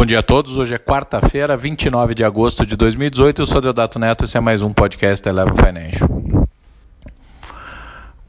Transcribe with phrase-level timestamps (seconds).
[0.00, 0.56] Bom dia a todos.
[0.56, 3.42] Hoje é quarta-feira, 29 de agosto de 2018.
[3.42, 6.08] Eu sou Deodato Neto esse é mais um podcast Eleven Financial.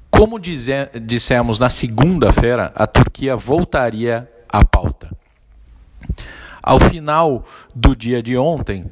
[0.10, 5.15] Como dissemos na segunda-feira, a Turquia voltaria à pauta.
[6.62, 8.92] Ao final do dia de ontem,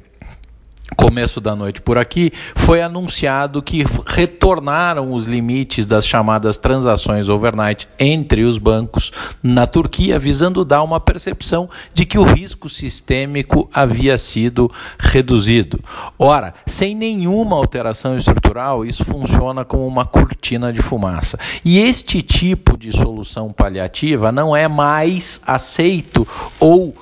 [0.96, 7.88] começo da noite por aqui, foi anunciado que retornaram os limites das chamadas transações overnight
[7.98, 9.12] entre os bancos
[9.42, 15.80] na Turquia, visando dar uma percepção de que o risco sistêmico havia sido reduzido.
[16.18, 21.38] Ora, sem nenhuma alteração estrutural, isso funciona como uma cortina de fumaça.
[21.64, 26.26] E este tipo de solução paliativa não é mais aceito
[26.58, 26.94] ou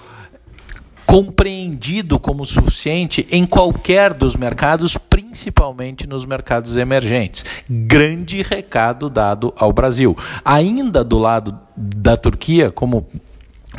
[1.09, 7.47] compreendido como suficiente em qualquer dos mercados, principalmente nos mercados emergentes.
[7.67, 10.15] Grande recado dado ao Brasil.
[10.45, 13.09] Ainda do lado da Turquia, como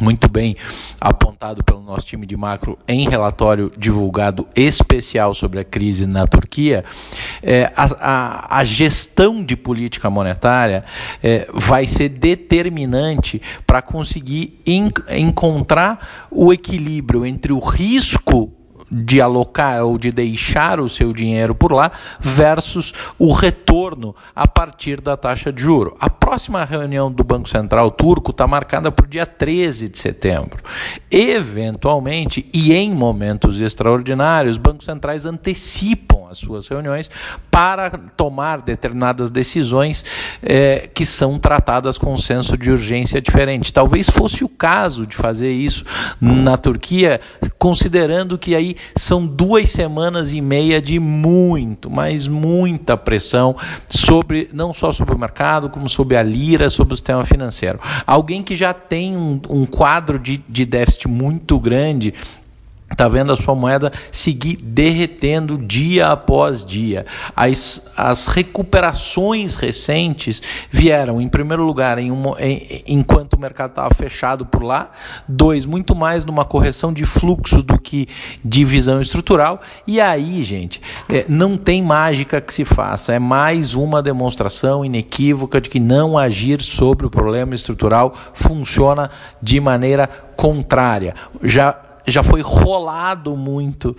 [0.01, 0.55] muito bem
[0.99, 6.83] apontado pelo nosso time de macro em relatório divulgado especial sobre a crise na Turquia,
[7.41, 10.83] é, a, a, a, gestão de política monetária
[11.23, 18.58] é, vai ser determinante para conseguir en, encontrar o equilíbrio entre o risco
[18.91, 25.01] de alocar ou de deixar o seu dinheiro por lá versus o retorno a partir
[25.01, 25.95] da taxa de juro.
[25.99, 30.63] A próxima reunião do Banco Central turco está marcada para o dia 13 de setembro.
[31.09, 37.09] Eventualmente e em momentos extraordinários, bancos centrais antecipam as suas reuniões
[37.49, 40.05] para tomar determinadas decisões
[40.43, 43.73] eh, que são tratadas com um senso de urgência diferente.
[43.73, 45.83] Talvez fosse o caso de fazer isso
[46.21, 47.19] na Turquia,
[47.57, 53.55] considerando que aí são duas semanas e meia de muito, mas muita pressão
[53.87, 57.79] sobre não só sobre o mercado, como sobre a lira, sobre o sistema financeiro.
[58.05, 62.13] Alguém que já tem um, um quadro de, de déficit muito grande
[62.99, 67.05] está vendo a sua moeda seguir derretendo dia após dia.
[67.33, 73.93] As, as recuperações recentes vieram, em primeiro lugar, em um, em, enquanto o mercado estava
[73.95, 74.91] fechado por lá,
[75.25, 78.05] dois, muito mais numa correção de fluxo do que
[78.43, 83.75] de visão estrutural, e aí, gente, é, não tem mágica que se faça, é mais
[83.75, 89.09] uma demonstração inequívoca de que não agir sobre o problema estrutural funciona
[89.41, 91.15] de maneira contrária.
[91.41, 93.95] Já já foi rolado muito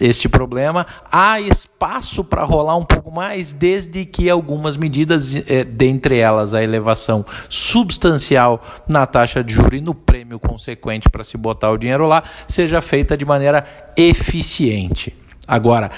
[0.00, 0.86] este problema.
[1.10, 6.62] Há espaço para rolar um pouco mais, desde que algumas medidas, é, dentre elas a
[6.62, 12.06] elevação substancial na taxa de juros e no prêmio consequente para se botar o dinheiro
[12.06, 13.64] lá, seja feita de maneira
[13.96, 15.14] eficiente.
[15.46, 15.90] Agora,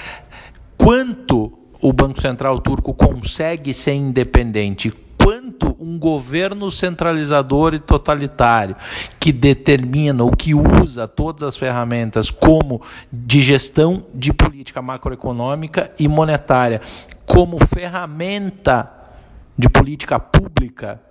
[0.77, 4.91] quanto o Banco Central turco consegue ser independente
[5.57, 8.75] quanto um governo centralizador e totalitário
[9.19, 12.81] que determina ou que usa todas as ferramentas como
[13.11, 16.81] de gestão de política macroeconômica e monetária
[17.25, 18.91] como ferramenta
[19.57, 21.01] de política pública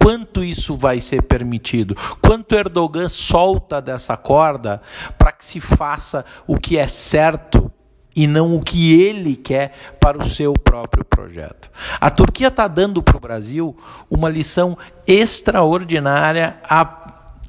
[0.00, 1.94] quanto isso vai ser permitido?
[2.22, 4.80] Quanto Erdogan solta dessa corda
[5.18, 7.67] para que se faça o que é certo
[8.14, 11.70] e não o que ele quer para o seu próprio projeto.
[12.00, 13.76] A Turquia está dando para o Brasil
[14.10, 14.76] uma lição
[15.06, 16.84] extraordinária há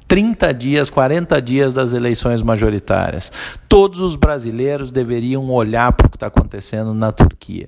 [0.08, 3.32] 30 dias, 40 dias das eleições majoritárias.
[3.68, 7.68] Todos os brasileiros deveriam olhar para o que está acontecendo na Turquia.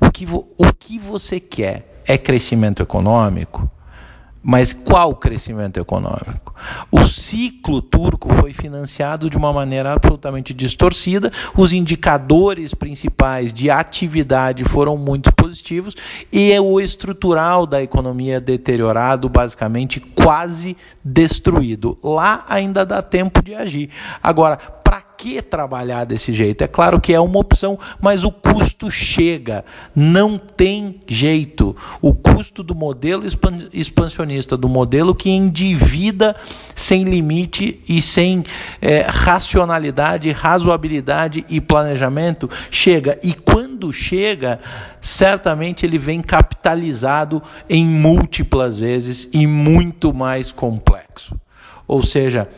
[0.00, 3.68] O que, o que você quer é crescimento econômico?
[4.48, 6.54] Mas qual crescimento econômico?
[6.88, 14.62] O ciclo turco foi financiado de uma maneira absolutamente distorcida, os indicadores principais de atividade
[14.62, 15.96] foram muito positivos
[16.32, 21.98] e o estrutural da economia deteriorado, basicamente quase destruído.
[22.00, 23.90] Lá ainda dá tempo de agir.
[24.22, 24.58] Agora,
[25.26, 26.62] que trabalhar desse jeito?
[26.62, 29.64] É claro que é uma opção, mas o custo chega.
[29.92, 31.74] Não tem jeito.
[32.00, 33.24] O custo do modelo
[33.72, 36.36] expansionista, do modelo que endivida
[36.76, 38.44] sem limite e sem
[38.80, 43.18] é, racionalidade, razoabilidade e planejamento, chega.
[43.20, 44.60] E quando chega,
[45.00, 51.34] certamente ele vem capitalizado em múltiplas vezes e muito mais complexo.
[51.88, 52.48] Ou seja,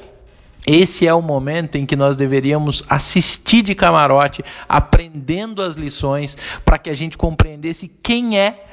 [0.71, 6.77] esse é o momento em que nós deveríamos assistir de camarote, aprendendo as lições, para
[6.77, 8.67] que a gente compreendesse quem é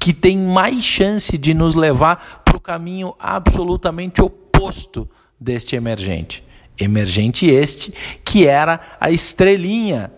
[0.00, 5.06] que tem mais chance de nos levar para o caminho absolutamente oposto
[5.38, 6.42] deste emergente.
[6.78, 7.92] Emergente este
[8.24, 10.10] que era a estrelinha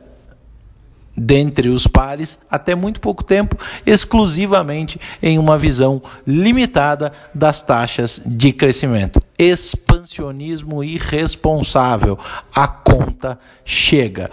[1.16, 8.52] dentre os pares até muito pouco tempo, exclusivamente em uma visão limitada das taxas de
[8.52, 9.20] crescimento
[10.00, 12.18] expansionismo irresponsável.
[12.54, 14.30] A conta chega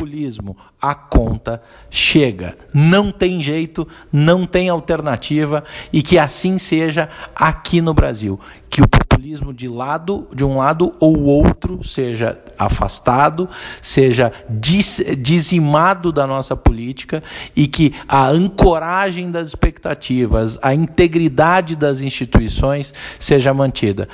[0.00, 2.56] populismo, a conta chega.
[2.72, 5.62] Não tem jeito, não tem alternativa
[5.92, 8.40] e que assim seja aqui no Brasil.
[8.70, 13.48] Que o populismo de lado, de um lado ou outro, seja afastado,
[13.82, 17.22] seja dizimado da nossa política
[17.54, 24.08] e que a ancoragem das expectativas, a integridade das instituições seja mantida.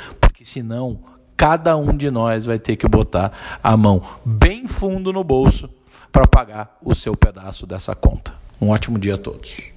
[0.46, 1.00] Senão
[1.36, 5.68] cada um de nós vai ter que botar a mão bem fundo no bolso
[6.12, 8.32] para pagar o seu pedaço dessa conta.
[8.60, 9.72] Um ótimo dia a todos.